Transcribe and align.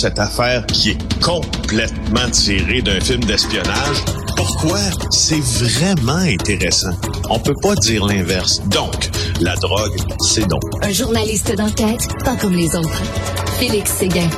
cette 0.00 0.18
affaire 0.18 0.64
qui 0.64 0.90
est 0.90 1.20
complètement 1.22 2.30
tirée 2.30 2.80
d'un 2.80 2.98
film 3.00 3.22
d'espionnage. 3.24 3.98
Pourquoi? 4.34 4.78
C'est 5.10 5.42
vraiment 5.62 6.14
intéressant. 6.14 6.92
On 7.28 7.38
peut 7.38 7.54
pas 7.60 7.74
dire 7.74 8.06
l'inverse. 8.06 8.62
Donc, 8.68 9.10
la 9.42 9.54
drogue, 9.56 9.94
c'est 10.20 10.48
donc. 10.48 10.62
Un 10.82 10.90
journaliste 10.90 11.54
d'enquête, 11.54 12.08
pas 12.24 12.34
comme 12.36 12.54
les 12.54 12.74
autres. 12.74 13.02
Félix 13.58 13.90
Séguin. 13.92 14.30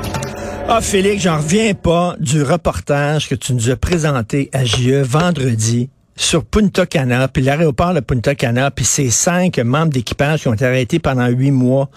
Ah, 0.68 0.80
Félix, 0.80 1.22
j'en 1.22 1.36
reviens 1.36 1.74
pas 1.74 2.16
du 2.18 2.42
reportage 2.42 3.28
que 3.28 3.36
tu 3.36 3.54
nous 3.54 3.70
as 3.70 3.76
présenté 3.76 4.50
à 4.52 4.64
JE 4.64 5.00
vendredi 5.04 5.90
sur 6.16 6.44
Punta 6.44 6.86
Cana, 6.86 7.28
puis 7.28 7.44
l'aéroport 7.44 7.94
de 7.94 8.00
Punta 8.00 8.34
Cana, 8.34 8.72
puis 8.72 8.84
ces 8.84 9.10
cinq 9.10 9.60
membres 9.60 9.92
d'équipage 9.92 10.42
qui 10.42 10.48
ont 10.48 10.54
été 10.54 10.66
arrêtés 10.66 10.98
pendant 10.98 11.28
huit 11.28 11.52
mois. 11.52 11.88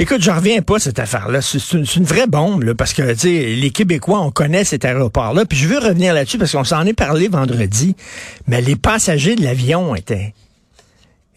Écoute, 0.00 0.22
je 0.22 0.30
reviens 0.30 0.62
pas 0.62 0.78
cette 0.78 1.00
affaire-là. 1.00 1.40
C'est 1.40 1.76
une, 1.76 2.04
vraie 2.04 2.28
bombe, 2.28 2.62
là, 2.62 2.74
parce 2.76 2.94
que 2.94 3.02
les 3.02 3.70
Québécois, 3.70 4.20
on 4.20 4.30
connaît 4.30 4.62
cet 4.62 4.84
aéroport-là. 4.84 5.44
Puis 5.44 5.58
je 5.58 5.66
veux 5.66 5.78
revenir 5.78 6.14
là-dessus 6.14 6.38
parce 6.38 6.52
qu'on 6.52 6.62
s'en 6.62 6.86
est 6.86 6.96
parlé 6.96 7.26
vendredi, 7.26 7.96
mais 8.46 8.60
les 8.60 8.76
passagers 8.76 9.34
de 9.34 9.42
l'avion 9.42 9.96
étaient, 9.96 10.34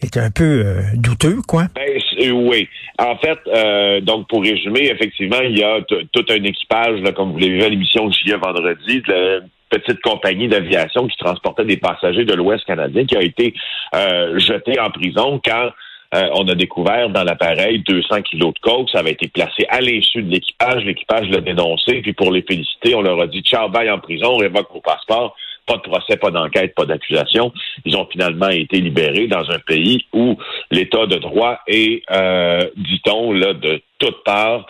étaient 0.00 0.20
un 0.20 0.30
peu 0.30 0.62
euh, 0.64 0.82
douteux, 0.94 1.38
quoi. 1.48 1.64
Ben, 1.74 2.32
oui. 2.32 2.68
En 3.00 3.16
fait, 3.16 3.38
euh, 3.48 4.00
donc 4.00 4.28
pour 4.28 4.42
résumer, 4.42 4.90
effectivement, 4.92 5.40
il 5.40 5.58
y 5.58 5.64
a 5.64 5.80
tout 6.12 6.24
un 6.28 6.44
équipage, 6.44 7.00
là, 7.00 7.10
comme 7.10 7.32
vous 7.32 7.38
l'avez 7.38 7.54
vu 7.54 7.62
à 7.64 7.68
l'émission 7.68 8.06
de 8.06 8.36
vendredi, 8.36 9.00
de 9.00 9.12
la 9.12 9.40
petite 9.70 10.00
compagnie 10.02 10.46
d'aviation 10.46 11.08
qui 11.08 11.16
transportait 11.16 11.64
des 11.64 11.78
passagers 11.78 12.24
de 12.24 12.34
l'Ouest 12.34 12.64
canadien, 12.64 13.06
qui 13.06 13.16
a 13.16 13.22
été 13.22 13.54
euh, 13.96 14.38
jeté 14.38 14.78
en 14.78 14.90
prison 14.90 15.40
quand 15.44 15.70
euh, 16.14 16.28
on 16.34 16.46
a 16.48 16.54
découvert 16.54 17.08
dans 17.08 17.24
l'appareil 17.24 17.78
200 17.80 18.22
kilos 18.22 18.52
de 18.54 18.58
coke. 18.60 18.90
Ça 18.90 18.98
avait 18.98 19.12
été 19.12 19.28
placé 19.28 19.64
à 19.68 19.80
l'insu 19.80 20.22
de 20.22 20.30
l'équipage. 20.30 20.84
L'équipage 20.84 21.28
l'a 21.30 21.40
dénoncé. 21.40 22.02
Puis 22.02 22.12
pour 22.12 22.30
les 22.30 22.42
féliciter, 22.42 22.94
on 22.94 23.02
leur 23.02 23.20
a 23.20 23.26
dit 23.26 23.40
ciao, 23.42 23.68
bye 23.68 23.90
en 23.90 23.98
prison, 23.98 24.32
on 24.32 24.36
révoque 24.36 24.70
vos 24.72 24.80
passeports. 24.80 25.34
Pas 25.66 25.76
de 25.76 25.82
procès, 25.82 26.16
pas 26.16 26.30
d'enquête, 26.30 26.74
pas 26.74 26.84
d'accusation. 26.84 27.52
Ils 27.84 27.96
ont 27.96 28.06
finalement 28.10 28.48
été 28.48 28.80
libérés 28.80 29.28
dans 29.28 29.48
un 29.50 29.60
pays 29.60 30.04
où 30.12 30.36
l'état 30.70 31.06
de 31.06 31.16
droit 31.16 31.60
est, 31.68 32.02
euh, 32.10 32.68
dit-on, 32.76 33.32
là, 33.32 33.54
de 33.54 33.80
toutes 33.98 34.24
parts, 34.24 34.66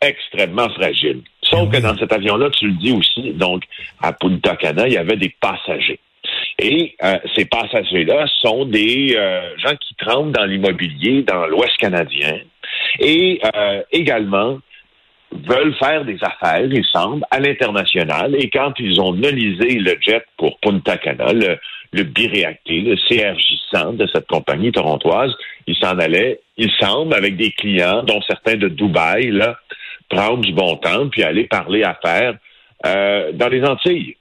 extrêmement 0.00 0.68
fragile. 0.70 1.22
Sauf 1.42 1.70
que 1.70 1.78
dans 1.78 1.96
cet 1.96 2.12
avion-là, 2.12 2.50
tu 2.50 2.68
le 2.68 2.74
dis 2.74 2.92
aussi, 2.92 3.32
donc 3.32 3.64
à 4.00 4.12
Punta 4.12 4.54
Cana, 4.56 4.86
il 4.86 4.94
y 4.94 4.96
avait 4.96 5.16
des 5.16 5.34
passagers. 5.40 5.98
Et 6.60 6.96
euh, 7.04 7.18
ces 7.36 7.44
passagers-là 7.44 8.26
sont 8.42 8.64
des 8.64 9.14
euh, 9.16 9.56
gens 9.58 9.76
qui 9.76 9.94
tremblent 9.94 10.32
dans 10.32 10.44
l'immobilier 10.44 11.22
dans 11.22 11.46
l'Ouest 11.46 11.76
canadien 11.78 12.40
et 12.98 13.40
euh, 13.54 13.82
également 13.92 14.58
veulent 15.30 15.74
faire 15.74 16.04
des 16.04 16.18
affaires, 16.22 16.64
il 16.64 16.84
semble, 16.86 17.24
à 17.30 17.38
l'international. 17.38 18.34
Et 18.34 18.48
quand 18.50 18.72
ils 18.78 19.00
ont 19.00 19.12
nolisé 19.12 19.78
le 19.78 19.96
jet 20.00 20.24
pour 20.36 20.58
Punta 20.60 20.96
Cana, 20.96 21.32
le, 21.32 21.58
le 21.92 22.02
le 22.02 22.94
CRJ-100 22.94 23.96
de 23.96 24.06
cette 24.12 24.26
compagnie 24.26 24.72
torontoise, 24.72 25.32
ils 25.66 25.76
s'en 25.76 25.98
allaient, 25.98 26.40
il 26.56 26.70
semble, 26.80 27.14
avec 27.14 27.36
des 27.36 27.52
clients, 27.52 28.02
dont 28.02 28.20
certains 28.22 28.56
de 28.56 28.68
Dubaï, 28.68 29.30
là, 29.30 29.58
prendre 30.08 30.40
du 30.40 30.52
bon 30.52 30.76
temps, 30.76 31.08
puis 31.08 31.22
aller 31.22 31.44
parler 31.44 31.82
affaires 31.82 32.34
euh, 32.86 33.32
dans 33.32 33.48
les 33.48 33.62
Antilles. 33.64 34.16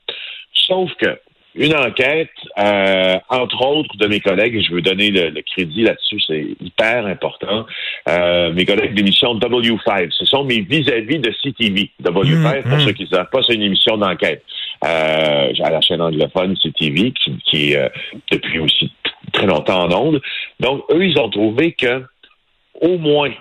Sauf 0.53 0.91
que 0.95 1.17
une 1.57 1.75
enquête, 1.75 2.29
euh, 2.59 3.17
entre 3.29 3.65
autres 3.65 3.97
de 3.97 4.07
mes 4.07 4.19
collègues, 4.19 4.55
et 4.55 4.61
je 4.61 4.73
veux 4.73 4.81
donner 4.81 5.09
le, 5.09 5.41
crédit 5.41 5.83
là-dessus, 5.83 6.19
c'est 6.27 6.55
hyper 6.61 7.05
important, 7.05 7.65
euh, 8.07 8.53
mes 8.53 8.65
collègues 8.65 8.91
de 8.91 8.97
l'émission 8.97 9.37
W5, 9.37 10.11
ce 10.11 10.25
sont 10.25 10.43
mes 10.43 10.61
vis-à-vis 10.61 11.19
de 11.19 11.31
CTV. 11.43 11.91
W5, 12.03 12.61
pour 12.61 12.71
mm-hmm. 12.71 12.85
ceux 12.85 12.91
qui 12.93 13.03
ne 13.03 13.09
savent 13.09 13.29
pas, 13.31 13.41
c'est 13.41 13.55
une 13.55 13.63
émission 13.63 13.97
d'enquête 13.97 14.43
euh, 14.85 15.51
à 15.63 15.69
la 15.69 15.81
chaîne 15.81 16.01
anglophone 16.01 16.55
CTV, 16.57 17.11
qui, 17.11 17.37
qui 17.45 17.73
est 17.73 17.91
depuis 18.31 18.59
aussi 18.59 18.91
très 19.33 19.47
longtemps 19.47 19.85
en 19.85 19.91
ondes. 19.91 20.21
Donc, 20.59 20.83
eux, 20.91 21.05
ils 21.05 21.19
ont 21.19 21.29
trouvé 21.29 21.73
que 21.73 22.03
au 22.81 22.97
moins 22.97 23.31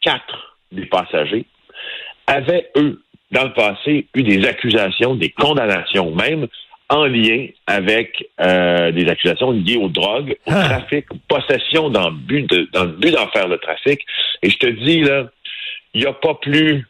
quatre 0.00 0.56
des 0.72 0.86
passagers 0.86 1.46
avaient, 2.26 2.70
eux, 2.76 3.00
dans 3.30 3.44
le 3.44 3.52
passé, 3.52 4.06
eu 4.14 4.22
des 4.22 4.44
accusations, 4.46 5.14
des 5.14 5.30
condamnations 5.30 6.12
même 6.14 6.48
en 6.90 7.06
lien 7.06 7.46
avec 7.66 8.28
euh, 8.40 8.90
des 8.90 9.08
accusations 9.08 9.52
liées 9.52 9.76
aux 9.76 9.88
drogues, 9.88 10.36
au 10.46 10.52
ah. 10.52 10.64
trafic, 10.64 11.06
possession 11.28 11.88
dans 11.88 12.10
le 12.10 12.16
but 12.16 12.50
de, 12.50 12.68
dans 12.72 12.84
le 12.84 12.92
but 12.92 13.12
d'en 13.12 13.28
faire 13.28 13.48
le 13.48 13.58
trafic. 13.58 14.04
Et 14.42 14.50
je 14.50 14.58
te 14.58 14.66
dis 14.66 15.00
là, 15.02 15.30
il 15.94 16.02
n'y 16.02 16.06
a 16.06 16.12
pas 16.12 16.34
plus, 16.34 16.86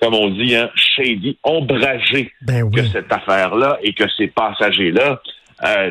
comme 0.00 0.14
on 0.14 0.28
dit, 0.28 0.54
hein, 0.54 0.70
shady, 0.74 1.38
ombragé 1.42 2.30
ben 2.42 2.70
que 2.70 2.84
cette 2.84 3.12
affaire-là 3.12 3.78
et 3.82 3.92
que 3.94 4.04
ces 4.16 4.28
passagers-là. 4.28 5.20
Euh, 5.64 5.90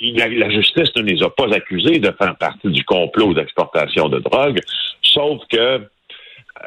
la, 0.00 0.50
justice 0.50 0.90
ne 0.96 1.02
les 1.02 1.22
a 1.22 1.30
pas 1.30 1.54
accusés 1.54 2.00
de 2.00 2.10
faire 2.10 2.36
partie 2.36 2.68
du 2.68 2.84
complot 2.84 3.32
d'exportation 3.32 4.08
de 4.08 4.18
drogue, 4.18 4.58
sauf 5.02 5.40
que 5.48 5.88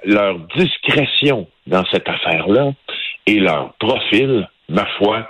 leur 0.05 0.39
discrétion 0.55 1.47
dans 1.67 1.83
cette 1.91 2.07
affaire-là 2.07 2.71
et 3.27 3.39
leur 3.39 3.73
profil, 3.73 4.47
ma 4.69 4.85
foi, 4.97 5.27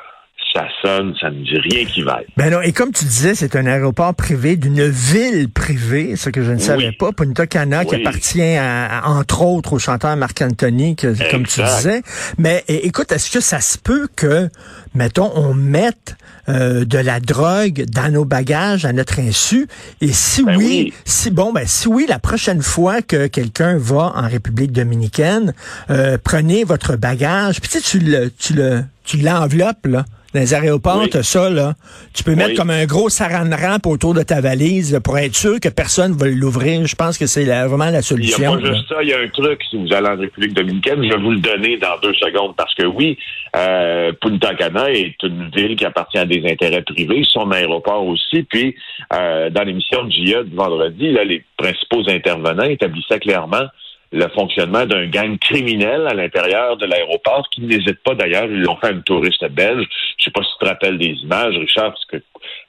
ça 0.53 0.67
sonne, 0.81 1.15
ça 1.19 1.29
ne 1.29 1.43
dit 1.43 1.57
rien 1.57 1.85
qui 1.85 2.01
vaille. 2.01 2.25
Ben 2.35 2.51
non, 2.51 2.61
et 2.61 2.73
comme 2.73 2.91
tu 2.91 3.05
disais, 3.05 3.35
c'est 3.35 3.55
un 3.55 3.65
aéroport 3.65 4.13
privé 4.13 4.57
d'une 4.57 4.87
ville 4.87 5.49
privée, 5.49 6.15
ce 6.15 6.29
que 6.29 6.43
je 6.43 6.51
ne 6.51 6.57
savais 6.57 6.91
pas, 6.91 7.11
Punta 7.11 7.47
Cana, 7.47 7.85
qui 7.85 7.95
appartient 7.95 8.57
à, 8.57 9.03
entre 9.05 9.43
autres 9.43 9.73
au 9.73 9.79
chanteur 9.79 10.15
Marc 10.17 10.41
Anthony, 10.41 10.95
comme 10.95 11.45
tu 11.45 11.61
disais. 11.61 12.01
Mais 12.37 12.63
écoute, 12.67 13.11
est-ce 13.11 13.31
que 13.31 13.39
ça 13.39 13.61
se 13.61 13.77
peut 13.77 14.07
que, 14.15 14.49
mettons, 14.93 15.31
on 15.35 15.53
mette 15.53 16.15
euh, 16.49 16.85
de 16.85 16.97
la 16.97 17.19
drogue 17.19 17.85
dans 17.85 18.11
nos 18.11 18.25
bagages 18.25 18.83
à 18.85 18.91
notre 18.91 19.19
insu? 19.19 19.67
Et 20.01 20.11
si 20.11 20.43
ben 20.43 20.57
oui, 20.57 20.93
si 21.05 21.31
bon, 21.31 21.53
ben 21.53 21.65
si 21.65 21.87
oui, 21.87 22.05
la 22.09 22.19
prochaine 22.19 22.61
fois 22.61 23.01
que 23.01 23.27
quelqu'un 23.27 23.77
va 23.77 24.13
en 24.15 24.27
République 24.27 24.73
dominicaine, 24.73 25.53
euh, 25.89 26.17
prenez 26.21 26.63
votre 26.63 26.97
bagage, 26.97 27.61
puis 27.61 27.69
tu 27.69 27.79
sais, 27.79 27.83
tu 27.99 27.99
le, 27.99 28.31
tu 28.31 28.53
le, 28.53 28.83
tu 29.05 29.17
l'enveloppes 29.17 29.85
là 29.85 30.05
dans 30.33 30.39
les 30.39 30.53
aéroports, 30.53 31.05
ça, 31.21 31.49
là. 31.49 31.73
Tu 32.13 32.23
peux 32.23 32.35
mettre 32.35 32.55
comme 32.55 32.69
un 32.69 32.85
gros 32.85 33.09
saran 33.09 33.49
ramp 33.49 33.85
autour 33.85 34.13
de 34.13 34.23
ta 34.23 34.41
valise 34.41 34.99
pour 35.03 35.17
être 35.17 35.35
sûr 35.35 35.59
que 35.59 35.69
personne 35.69 36.13
va 36.13 36.27
l'ouvrir. 36.27 36.85
Je 36.85 36.95
pense 36.95 37.17
que 37.17 37.25
c'est 37.25 37.45
vraiment 37.45 37.89
la 37.89 38.01
solution. 38.01 38.57
Il 38.57 38.63
n'y 38.63 38.67
a 38.67 38.69
pas 38.69 38.75
juste 38.75 38.89
ça. 38.89 39.03
Il 39.03 39.09
y 39.09 39.13
a 39.13 39.19
un 39.19 39.27
truc, 39.27 39.61
si 39.69 39.77
vous 39.77 39.93
allez 39.93 40.07
en 40.07 40.17
République 40.17 40.53
dominicaine, 40.53 41.03
je 41.03 41.09
vais 41.09 41.21
vous 41.21 41.31
le 41.31 41.39
donner 41.39 41.77
dans 41.77 41.97
deux 42.01 42.13
secondes 42.13 42.55
parce 42.55 42.73
que 42.75 42.85
oui, 42.85 43.17
euh, 43.55 44.13
Punta 44.21 44.55
Cana 44.55 44.89
est 44.91 45.15
une 45.23 45.49
ville 45.49 45.75
qui 45.75 45.85
appartient 45.85 46.17
à 46.17 46.25
des 46.25 46.43
intérêts 46.49 46.83
privés, 46.83 47.23
son 47.29 47.51
aéroport 47.51 48.05
aussi. 48.05 48.43
Puis, 48.43 48.75
euh, 49.13 49.49
dans 49.49 49.63
l'émission 49.63 50.03
de 50.05 50.11
JA 50.11 50.43
de 50.43 50.55
vendredi, 50.55 51.11
là, 51.11 51.23
les 51.23 51.43
principaux 51.57 52.07
intervenants 52.07 52.63
établissaient 52.63 53.19
clairement 53.19 53.65
le 54.11 54.27
fonctionnement 54.29 54.85
d'un 54.85 55.07
gang 55.07 55.37
criminel 55.39 56.05
à 56.07 56.13
l'intérieur 56.13 56.77
de 56.77 56.85
l'aéroport 56.85 57.47
qui 57.49 57.61
n'hésite 57.61 58.03
pas 58.03 58.13
d'ailleurs, 58.13 58.45
ils 58.45 58.61
l'ont 58.61 58.75
fait 58.75 58.87
à 58.87 58.91
une 58.91 59.03
touriste 59.03 59.47
belge. 59.49 59.87
Je 60.17 60.25
sais 60.25 60.31
pas 60.31 60.43
si 60.43 60.49
tu 60.51 60.65
te 60.65 60.69
rappelles 60.69 60.97
des 60.97 61.13
images, 61.23 61.55
Richard, 61.57 61.93
parce 61.93 62.05
que 62.05 62.17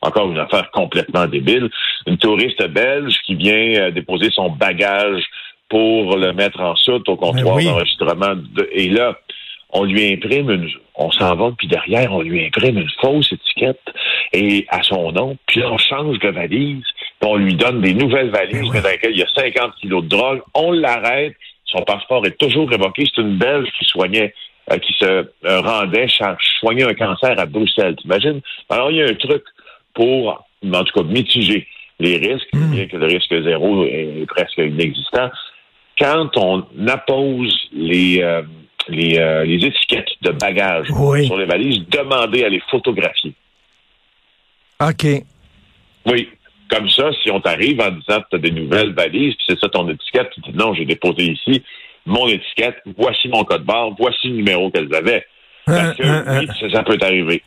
encore 0.00 0.30
une 0.30 0.38
affaire 0.38 0.70
complètement 0.70 1.26
débile. 1.26 1.68
Une 2.06 2.18
touriste 2.18 2.64
belge 2.68 3.14
qui 3.26 3.34
vient 3.34 3.74
euh, 3.80 3.90
déposer 3.90 4.30
son 4.30 4.50
bagage 4.50 5.22
pour 5.68 6.16
le 6.16 6.32
mettre 6.32 6.60
en 6.60 6.76
soute 6.76 7.08
au 7.08 7.16
comptoir 7.16 7.56
ben 7.56 7.64
d'enregistrement. 7.64 8.34
Et 8.72 8.88
là, 8.88 9.16
on 9.70 9.84
lui 9.84 10.12
imprime 10.12 10.50
une, 10.50 10.68
on 10.94 11.10
s'en 11.10 11.34
va, 11.34 11.50
puis 11.56 11.66
derrière, 11.66 12.12
on 12.12 12.20
lui 12.20 12.44
imprime 12.44 12.78
une 12.78 12.90
fausse 13.00 13.32
étiquette 13.32 13.80
et 14.32 14.66
à 14.68 14.82
son 14.82 15.12
nom, 15.12 15.36
puis 15.46 15.62
on 15.64 15.78
change 15.78 16.18
de 16.18 16.28
valise 16.28 16.84
on 17.22 17.36
lui 17.36 17.54
donne 17.54 17.80
des 17.80 17.94
nouvelles 17.94 18.30
valises, 18.30 18.70
mais 18.72 18.80
dans 18.80 18.88
lesquelles 18.88 19.12
il 19.12 19.18
y 19.18 19.22
a 19.22 19.28
50 19.34 19.74
kilos 19.80 20.02
de 20.04 20.08
drogue. 20.08 20.42
On 20.54 20.72
l'arrête. 20.72 21.34
Son 21.64 21.82
passeport 21.82 22.26
est 22.26 22.36
toujours 22.38 22.68
révoqué. 22.68 23.04
C'est 23.06 23.22
une 23.22 23.38
Belge 23.38 23.68
qui 23.78 23.84
soignait, 23.86 24.34
euh, 24.70 24.78
qui 24.78 24.92
se 24.94 25.04
euh, 25.04 25.60
rendait 25.60 26.06
soigner 26.60 26.84
un 26.84 26.94
cancer 26.94 27.38
à 27.38 27.46
Bruxelles. 27.46 27.96
T'imagines? 27.96 28.40
Alors, 28.68 28.90
il 28.90 28.98
y 28.98 29.02
a 29.02 29.06
un 29.06 29.14
truc 29.14 29.44
pour, 29.94 30.44
en 30.64 30.84
tout 30.84 31.00
cas, 31.00 31.06
mitiger 31.06 31.66
les 32.00 32.16
risques, 32.16 32.48
hmm. 32.52 32.72
bien 32.72 32.86
que 32.86 32.96
le 32.96 33.06
risque 33.06 33.42
zéro 33.42 33.84
est 33.84 34.26
presque 34.28 34.58
inexistant. 34.58 35.30
Quand 35.98 36.36
on 36.36 36.66
appose 36.88 37.54
les, 37.72 38.20
euh, 38.22 38.42
les, 38.88 39.64
étiquettes 39.64 40.10
de 40.22 40.32
bagages 40.32 40.88
sur 40.88 41.36
les 41.36 41.46
valises, 41.46 41.86
demandez 41.88 42.44
à 42.44 42.48
les 42.48 42.60
photographier. 42.70 43.32
OK. 44.80 45.06
Oui, 46.06 46.28
comme 46.72 46.88
ça, 46.88 47.10
si 47.22 47.30
on 47.30 47.40
t'arrive 47.40 47.80
en 47.80 47.90
disant 47.90 48.20
que 48.20 48.26
tu 48.30 48.36
as 48.36 48.38
des 48.38 48.50
nouvelles 48.50 48.94
valises, 48.94 49.34
puis 49.34 49.44
c'est 49.48 49.58
ça 49.58 49.68
ton 49.68 49.88
étiquette, 49.88 50.30
tu 50.34 50.40
dis 50.40 50.56
non, 50.56 50.74
j'ai 50.74 50.84
déposé 50.84 51.24
ici 51.24 51.62
mon 52.06 52.26
étiquette, 52.28 52.76
voici 52.96 53.28
mon 53.28 53.44
code 53.44 53.64
barre, 53.64 53.90
voici 53.98 54.28
le 54.28 54.36
numéro 54.36 54.70
qu'elles 54.70 54.92
avaient. 54.94 55.24
Parce 55.66 55.96
que 55.96 56.40
oui, 56.40 56.72
ça, 56.72 56.82
peut 56.82 56.98
arriver. 57.00 57.42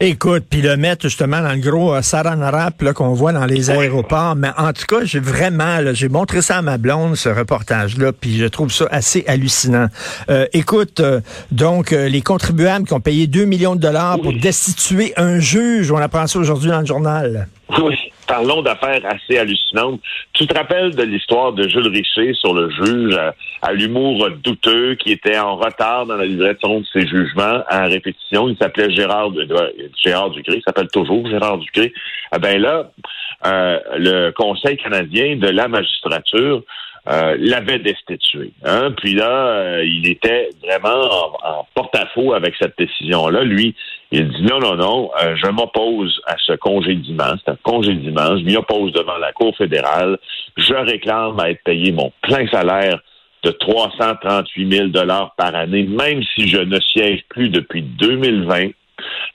Écoute, 0.00 0.44
puis 0.50 0.60
le 0.60 0.76
mettre 0.76 1.02
justement 1.02 1.40
dans 1.40 1.52
le 1.52 1.60
gros 1.60 1.94
euh, 1.94 2.92
qu'on 2.92 3.12
voit 3.12 3.32
dans 3.32 3.46
les 3.46 3.70
aéroports. 3.70 4.34
Mais 4.34 4.48
en 4.58 4.72
tout 4.72 4.86
cas, 4.88 5.04
j'ai 5.04 5.20
vraiment, 5.20 5.78
j'ai 5.92 6.08
montré 6.08 6.42
ça 6.42 6.56
à 6.56 6.62
ma 6.62 6.78
blonde, 6.78 7.14
ce 7.14 7.28
reportage-là, 7.28 8.12
puis 8.12 8.36
je 8.38 8.46
trouve 8.46 8.72
ça 8.72 8.88
assez 8.90 9.24
hallucinant. 9.28 9.86
Euh, 10.30 10.46
écoute, 10.52 10.98
euh, 10.98 11.20
donc, 11.52 11.92
les 11.92 12.22
contribuables 12.22 12.88
qui 12.88 12.92
ont 12.92 13.00
payé 13.00 13.28
2 13.28 13.44
millions 13.44 13.76
de 13.76 13.80
dollars 13.80 14.18
pour 14.20 14.32
destituer 14.32 15.12
un 15.16 15.38
juge, 15.38 15.92
on 15.92 15.98
apprend 15.98 16.26
ça 16.26 16.40
aujourd'hui 16.40 16.70
dans 16.70 16.80
le 16.80 16.86
journal. 16.86 17.46
Oui 17.78 17.94
parlons 18.34 18.62
d'affaires 18.62 19.02
assez 19.04 19.38
hallucinantes. 19.38 20.00
Tu 20.32 20.48
te 20.48 20.54
rappelles 20.54 20.96
de 20.96 21.04
l'histoire 21.04 21.52
de 21.52 21.68
Jules 21.68 21.86
Richer 21.86 22.34
sur 22.34 22.52
le 22.52 22.68
juge 22.68 23.16
à, 23.62 23.72
l'humour 23.72 24.28
douteux 24.42 24.96
qui 24.96 25.12
était 25.12 25.38
en 25.38 25.54
retard 25.54 26.06
dans 26.06 26.16
la 26.16 26.26
livraison 26.26 26.80
de 26.80 26.86
ses 26.92 27.06
jugements 27.06 27.62
à 27.68 27.84
répétition. 27.84 28.48
Il 28.48 28.56
s'appelait 28.56 28.90
Gérard, 28.90 29.30
Gérard 30.02 30.30
Ducré, 30.30 30.56
il 30.56 30.62
s'appelle 30.66 30.88
toujours 30.88 31.24
Gérard 31.28 31.58
Ducré. 31.58 31.92
Eh 32.34 32.38
ben 32.40 32.60
là, 32.60 32.90
euh, 33.46 33.78
le 33.98 34.30
Conseil 34.32 34.78
canadien 34.78 35.36
de 35.36 35.48
la 35.48 35.68
magistrature 35.68 36.62
euh, 37.06 37.36
l'avait 37.38 37.78
destitué. 37.78 38.50
Hein? 38.64 38.92
Puis 38.96 39.14
là, 39.14 39.28
euh, 39.28 39.84
il 39.84 40.08
était 40.08 40.48
vraiment 40.64 41.36
en, 41.44 41.66
porte-à-faux 41.74 42.32
avec 42.32 42.54
cette 42.58 42.78
décision-là. 42.78 43.44
Lui, 43.44 43.76
il 44.12 44.28
dit 44.28 44.42
non, 44.42 44.58
non, 44.58 44.76
non, 44.76 45.10
euh, 45.22 45.36
je 45.36 45.50
m'oppose 45.50 46.20
à 46.26 46.36
ce 46.38 46.52
congédiement. 46.54 47.32
C'est 47.44 47.52
un 47.52 47.58
congédiement. 47.62 48.36
Je 48.36 48.44
m'y 48.44 48.56
oppose 48.56 48.92
devant 48.92 49.18
la 49.18 49.32
Cour 49.32 49.56
fédérale. 49.56 50.18
Je 50.56 50.74
réclame 50.74 51.38
à 51.40 51.50
être 51.50 51.62
payé 51.64 51.92
mon 51.92 52.12
plein 52.22 52.46
salaire 52.48 53.00
de 53.42 53.50
338 53.50 54.72
000 54.72 54.88
dollars 54.88 55.34
par 55.36 55.54
année, 55.54 55.82
même 55.84 56.22
si 56.34 56.48
je 56.48 56.58
ne 56.58 56.78
siège 56.80 57.24
plus 57.28 57.50
depuis 57.50 57.82
2020. 57.82 58.68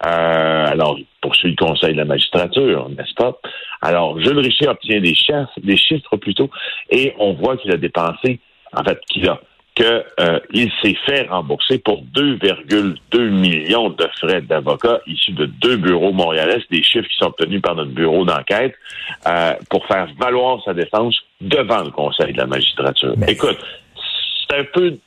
Euh, 0.06 0.66
alors, 0.68 0.98
il 0.98 1.06
poursuit 1.22 1.52
le 1.52 1.56
Conseil 1.56 1.94
de 1.94 1.98
la 1.98 2.06
magistrature, 2.06 2.90
n'est-ce 2.90 3.14
pas? 3.14 3.38
Alors, 3.82 4.20
Jules 4.20 4.40
Richer 4.40 4.68
obtient 4.68 5.00
des 5.00 5.14
chiffres, 5.14 5.50
des 5.58 5.78
chiffres 5.78 6.18
plutôt, 6.18 6.50
et 6.90 7.14
on 7.20 7.34
voit 7.34 7.58
qu'il 7.58 7.72
a 7.72 7.78
dépensé, 7.78 8.40
en 8.74 8.84
fait, 8.84 9.00
qu'il 9.10 9.28
a 9.28 9.40
qu'il 9.80 10.04
euh, 10.20 10.68
s'est 10.82 10.98
fait 11.06 11.28
rembourser 11.30 11.78
pour 11.80 12.04
2,2 12.14 13.30
millions 13.30 13.90
de 13.90 14.08
frais 14.20 14.42
d'avocat 14.42 15.00
issus 15.08 15.32
de 15.32 15.46
deux 15.46 15.78
bureaux 15.78 16.12
montréalais, 16.12 16.62
des 16.70 16.84
chiffres 16.84 17.08
qui 17.08 17.18
sont 17.18 17.28
obtenus 17.28 17.62
par 17.62 17.76
notre 17.76 17.92
bureau 17.92 18.26
d'enquête, 18.26 18.76
euh, 19.26 19.54
pour 19.70 19.86
faire 19.88 20.10
valoir 20.20 20.62
sa 20.66 20.74
défense 20.74 21.16
devant 21.40 21.82
le 21.84 21.92
Conseil 21.92 22.34
de 22.34 22.40
la 22.40 22.46
magistrature. 22.46 23.14
Écoute, 23.26 23.58
c'est 24.50 24.58
un 24.58 24.66
peu 24.66 24.98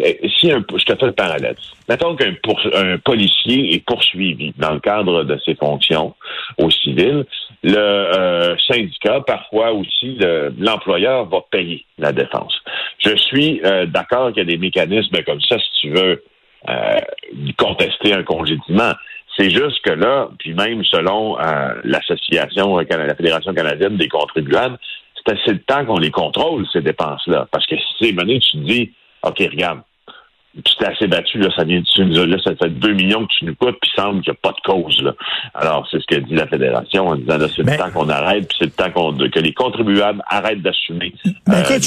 euh, 0.00 0.12
si 0.38 0.52
un, 0.52 0.64
je 0.76 0.84
te 0.84 0.94
fais 0.94 1.06
le 1.06 1.12
parallèle. 1.12 1.56
Mettons 1.88 2.14
qu'un 2.14 2.32
un 2.74 2.98
policier 2.98 3.74
est 3.74 3.84
poursuivi 3.84 4.54
dans 4.56 4.74
le 4.74 4.78
cadre 4.78 5.24
de 5.24 5.36
ses 5.44 5.56
fonctions 5.56 6.14
au 6.56 6.70
civil, 6.70 7.24
le 7.64 7.76
euh, 7.76 8.56
syndicat, 8.68 9.20
parfois 9.26 9.72
aussi, 9.72 10.18
l'employeur 10.56 11.24
va 11.24 11.40
payer 11.50 11.84
la 11.98 12.12
défense. 12.12 12.54
Je 12.98 13.16
suis 13.16 13.60
euh, 13.64 13.86
d'accord 13.86 14.28
qu'il 14.28 14.38
y 14.38 14.40
a 14.40 14.44
des 14.44 14.58
mécanismes 14.58 15.22
comme 15.24 15.40
ça 15.42 15.58
si 15.58 15.80
tu 15.80 15.90
veux 15.90 16.22
contester 17.56 18.12
un 18.12 18.24
congédiement. 18.24 18.92
C'est 19.36 19.48
juste 19.48 19.80
que 19.84 19.92
là, 19.92 20.28
puis 20.40 20.54
même 20.54 20.82
selon 20.84 21.36
l'association, 21.84 22.76
la 22.76 23.14
Fédération 23.14 23.54
canadienne 23.54 23.96
des 23.96 24.08
contribuables, 24.08 24.76
c'est 25.14 25.32
assez 25.34 25.52
le 25.52 25.60
temps 25.60 25.84
qu'on 25.84 25.98
les 25.98 26.10
contrôle, 26.10 26.66
ces 26.72 26.80
dépenses-là. 26.80 27.46
Parce 27.52 27.64
que 27.66 27.76
si 27.76 27.86
c'est 28.00 28.12
mené, 28.12 28.40
tu 28.40 28.58
te 28.58 28.64
dis, 28.64 28.92
OK, 29.22 29.38
regarde, 29.38 29.80
tu 30.64 30.76
t'es 30.76 30.86
assez 30.86 31.06
battu, 31.06 31.38
là, 31.38 31.48
ça 31.54 31.64
vient 31.64 31.82
tu 31.82 32.04
nous 32.04 32.24
là, 32.24 32.36
ça 32.44 32.52
fait 32.56 32.70
2 32.70 32.94
millions 32.94 33.22
que 33.22 33.32
tu 33.38 33.44
nous 33.44 33.54
coûtes, 33.54 33.76
puis 33.80 33.90
il 33.92 34.00
semble 34.00 34.22
qu'il 34.22 34.32
n'y 34.32 34.36
a 34.36 34.40
pas 34.42 34.52
de 34.52 34.72
cause. 34.72 35.02
Là. 35.02 35.14
Alors, 35.54 35.86
c'est 35.90 36.00
ce 36.00 36.06
que 36.06 36.20
dit 36.20 36.34
la 36.34 36.46
Fédération 36.46 37.08
en 37.08 37.16
disant 37.16 37.38
là, 37.38 37.46
c'est 37.54 37.62
le 37.62 37.76
temps 37.76 37.90
qu'on 37.90 38.08
arrête, 38.08 38.48
puis 38.48 38.56
c'est 38.60 38.64
le 38.66 38.70
temps 38.70 38.90
qu'on, 38.90 39.16
que 39.16 39.40
les 39.40 39.52
contribuables 39.52 40.22
arrêtent 40.28 40.62
d'assumer. 40.62 41.12
Ben, 41.46 41.62
euh, 41.70 41.78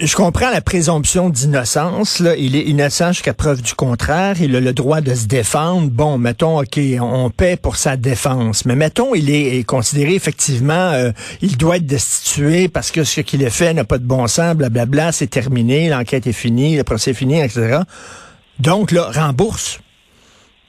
je, 0.00 0.16
comprends 0.16 0.50
la 0.50 0.60
présomption 0.60 1.30
d'innocence. 1.30 2.20
Là. 2.20 2.36
Il 2.36 2.56
est 2.56 2.62
innocent 2.62 3.12
jusqu'à 3.12 3.34
preuve 3.34 3.62
du 3.62 3.74
contraire. 3.74 4.36
Il 4.40 4.54
a 4.56 4.60
le 4.60 4.72
droit 4.72 5.00
de 5.00 5.14
se 5.14 5.26
défendre. 5.26 5.90
Bon, 5.90 6.18
mettons, 6.18 6.60
OK, 6.60 6.78
on 7.00 7.30
paie 7.30 7.56
pour 7.56 7.76
sa 7.76 7.96
défense. 7.96 8.64
Mais 8.64 8.76
mettons, 8.76 9.14
il 9.14 9.30
est, 9.30 9.64
considéré 9.64 10.14
effectivement, 10.14 10.92
euh, 10.92 11.10
il 11.40 11.56
doit 11.56 11.76
être 11.76 11.86
destitué 11.86 12.68
parce 12.68 12.90
que 12.90 13.04
ce 13.04 13.20
qu'il 13.20 13.44
a 13.44 13.50
fait 13.50 13.74
n'a 13.74 13.84
pas 13.84 13.98
de 13.98 14.04
bon 14.04 14.26
sens, 14.26 14.54
blablabla, 14.54 15.12
c'est 15.12 15.26
terminé, 15.26 15.88
l'enquête 15.88 16.26
est 16.26 16.32
finie, 16.32 16.76
le 16.76 16.84
procès 16.84 17.12
est 17.12 17.14
fini, 17.14 17.40
etc. 17.40 17.53
Donc, 18.58 18.92
là, 18.92 19.10
rembourse. 19.12 19.80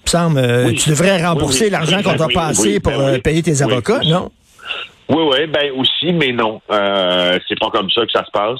semble, 0.06 0.40
euh, 0.40 0.72
tu 0.74 0.90
devrais 0.90 1.24
rembourser 1.24 1.70
l'argent 1.70 2.02
qu'on 2.04 2.16
t'a 2.16 2.28
passé 2.28 2.80
pour 2.80 2.94
ben 2.94 3.16
euh, 3.16 3.20
payer 3.20 3.44
tes 3.44 3.62
avocats, 3.62 4.00
non? 4.06 4.32
Oui, 5.08 5.24
oui, 5.32 5.48
ben 5.48 5.72
aussi, 5.78 6.14
mais 6.14 6.32
non. 6.32 6.62
Euh, 6.72 7.38
c'est 7.48 7.60
pas 7.60 7.70
comme 7.70 7.90
ça 7.92 8.02
que 8.06 8.12
ça 8.12 8.26
se 8.26 8.32
passe. 8.32 8.60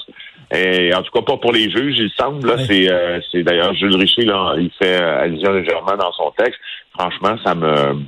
Et 0.54 0.94
en 0.94 1.02
tout 1.02 1.10
cas, 1.12 1.22
pas 1.22 1.36
pour 1.38 1.52
les 1.52 1.68
juges, 1.68 1.96
il 1.98 2.10
semble. 2.16 2.54
C'est, 2.68 2.88
euh, 2.88 3.18
c'est 3.32 3.42
d'ailleurs 3.42 3.74
Jules 3.74 3.96
Richer, 3.96 4.22
là, 4.22 4.54
il 4.56 4.70
fait 4.80 4.94
allusion 4.94 5.52
légèrement 5.52 5.96
dans 5.98 6.12
son 6.12 6.32
texte. 6.38 6.60
Franchement, 6.96 7.36
ça 7.44 7.54
me 7.56 8.00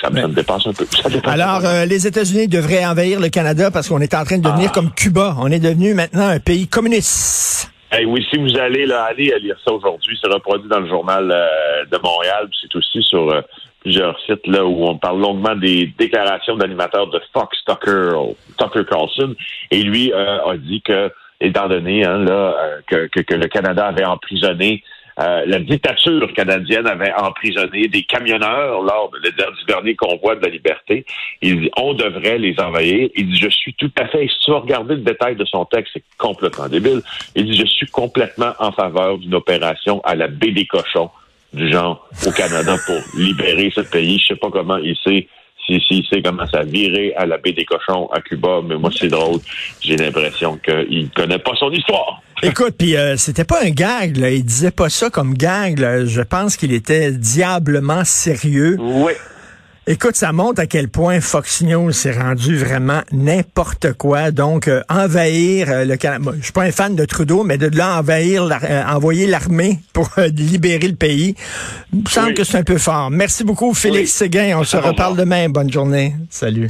ça, 0.00 0.10
me, 0.10 0.26
dépasse 0.28 0.66
un 0.66 0.72
peu. 0.72 0.86
Alors, 1.24 1.62
les 1.86 2.06
États-Unis 2.06 2.48
devraient 2.48 2.84
envahir 2.84 3.20
le 3.20 3.28
Canada 3.28 3.70
parce 3.70 3.88
qu'on 3.88 4.00
est 4.00 4.14
en 4.14 4.24
train 4.24 4.38
de 4.38 4.42
devenir 4.42 4.70
ah. 4.70 4.74
comme 4.74 4.90
Cuba. 4.92 5.36
On 5.38 5.48
est 5.48 5.60
devenu 5.60 5.94
maintenant 5.94 6.26
un 6.26 6.40
pays 6.40 6.66
communiste. 6.66 7.70
Hey, 7.92 8.04
oui, 8.04 8.24
si 8.30 8.38
vous 8.38 8.56
allez 8.56 8.86
là, 8.86 9.02
aller 9.02 9.34
lire 9.40 9.56
ça 9.64 9.72
aujourd'hui, 9.72 10.16
c'est 10.22 10.32
reproduit 10.32 10.68
dans 10.68 10.78
le 10.78 10.88
journal 10.88 11.28
euh, 11.28 11.84
de 11.90 11.98
Montréal, 11.98 12.48
c'est 12.60 12.72
aussi 12.76 13.02
sur 13.02 13.28
euh, 13.32 13.40
plusieurs 13.80 14.16
sites 14.20 14.46
là 14.46 14.64
où 14.64 14.84
on 14.84 14.96
parle 14.96 15.20
longuement 15.20 15.56
des 15.56 15.92
déclarations 15.98 16.56
d'animateurs 16.56 17.08
de 17.08 17.20
Fox 17.32 17.58
Tucker, 17.66 18.12
Tucker 18.56 18.84
Carlson, 18.88 19.34
et 19.72 19.82
lui 19.82 20.12
euh, 20.12 20.44
a 20.44 20.56
dit 20.56 20.80
que, 20.82 21.10
étant 21.40 21.66
donné 21.66 22.04
hein, 22.04 22.18
là 22.18 22.54
que, 22.86 23.08
que, 23.08 23.34
le 23.34 23.48
Canada 23.48 23.88
avait 23.88 24.04
emprisonné 24.04 24.84
euh, 25.18 25.44
la 25.46 25.58
dictature 25.58 26.32
canadienne 26.34 26.86
avait 26.86 27.12
emprisonné 27.12 27.88
des 27.88 28.02
camionneurs 28.02 28.82
lors 28.82 29.10
du 29.10 29.64
dernier 29.66 29.94
convoi 29.94 30.36
de 30.36 30.42
la 30.42 30.48
liberté. 30.48 31.04
Il 31.42 31.60
dit, 31.62 31.70
on 31.76 31.94
devrait 31.94 32.38
les 32.38 32.58
envahir. 32.60 33.10
Il 33.16 33.28
dit, 33.30 33.38
je 33.38 33.48
suis 33.48 33.74
tout 33.74 33.92
à 33.98 34.06
fait, 34.06 34.26
si 34.28 34.38
tu 34.44 34.50
vas 34.50 34.60
regarder 34.60 34.94
le 34.94 35.02
détail 35.02 35.36
de 35.36 35.44
son 35.44 35.64
texte, 35.64 35.92
c'est 35.94 36.04
complètement 36.16 36.68
débile. 36.68 37.02
Il 37.34 37.46
dit, 37.46 37.56
je 37.56 37.66
suis 37.66 37.86
complètement 37.86 38.52
en 38.58 38.72
faveur 38.72 39.18
d'une 39.18 39.34
opération 39.34 40.00
à 40.04 40.14
la 40.14 40.28
baie 40.28 40.52
des 40.52 40.66
cochons 40.66 41.10
du 41.52 41.70
genre 41.70 42.08
au 42.26 42.30
Canada 42.30 42.76
pour 42.86 43.00
libérer 43.18 43.72
ce 43.74 43.80
pays. 43.80 44.18
Je 44.18 44.28
sais 44.28 44.36
pas 44.36 44.50
comment 44.50 44.78
il 44.78 44.96
sait 45.04 45.26
si, 45.78 45.80
si 45.86 46.06
sait 46.10 46.22
comment 46.22 46.46
ça 46.46 46.62
virer 46.62 47.14
à 47.16 47.26
la 47.26 47.38
baie 47.38 47.52
des 47.52 47.64
cochons 47.64 48.08
à 48.12 48.20
Cuba, 48.20 48.60
mais 48.66 48.76
moi 48.76 48.90
c'est 48.96 49.08
drôle. 49.08 49.40
J'ai 49.80 49.96
l'impression 49.96 50.58
qu'il 50.58 51.10
connaît 51.10 51.38
pas 51.38 51.52
son 51.58 51.70
histoire. 51.70 52.22
Écoute, 52.42 52.74
puis 52.78 52.96
euh, 52.96 53.16
c'était 53.16 53.44
pas 53.44 53.62
un 53.62 53.70
gag, 53.70 54.16
là. 54.16 54.30
Il 54.30 54.44
disait 54.44 54.70
pas 54.70 54.88
ça 54.88 55.10
comme 55.10 55.34
gag. 55.34 55.78
Je 56.06 56.22
pense 56.22 56.56
qu'il 56.56 56.72
était 56.72 57.12
diablement 57.12 58.04
sérieux. 58.04 58.76
Oui. 58.80 59.12
Écoute, 59.92 60.14
ça 60.14 60.30
montre 60.30 60.60
à 60.60 60.66
quel 60.66 60.86
point 60.86 61.20
Fox 61.20 61.62
News 61.62 61.90
s'est 61.90 62.12
rendu 62.12 62.56
vraiment 62.56 63.00
n'importe 63.10 63.92
quoi. 63.94 64.30
Donc, 64.30 64.68
euh, 64.68 64.82
envahir 64.88 65.68
euh, 65.68 65.84
le 65.84 65.96
Canada. 65.96 66.30
Je 66.38 66.44
suis 66.44 66.52
pas 66.52 66.62
un 66.62 66.70
fan 66.70 66.94
de 66.94 67.04
Trudeau, 67.04 67.42
mais 67.42 67.58
de 67.58 67.76
là 67.76 67.98
envahir, 67.98 68.48
envoyer 68.86 69.26
l'armée 69.26 69.80
pour 69.92 70.08
libérer 70.32 70.86
le 70.86 70.94
pays, 70.94 71.34
il 71.92 72.04
me 72.04 72.08
semble 72.08 72.34
que 72.34 72.44
c'est 72.44 72.58
un 72.58 72.62
peu 72.62 72.78
fort. 72.78 73.10
Merci 73.10 73.42
beaucoup, 73.42 73.74
Félix 73.74 74.12
Séguin. 74.12 74.56
On 74.60 74.62
se 74.62 74.76
reparle 74.76 75.16
demain. 75.16 75.48
Bonne 75.48 75.72
journée. 75.72 76.14
Salut. 76.30 76.68